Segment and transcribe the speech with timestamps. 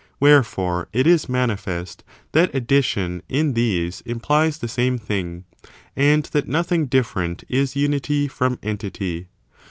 [0.19, 5.43] Wherefore, it is manifest that addition in these implies the same thing,
[5.95, 9.27] and that nothing different is unity jfrom entity.